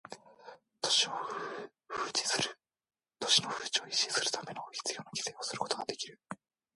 [0.81, 1.13] 都市の
[1.87, 6.19] 風致を維持するため必要な規制をすることができる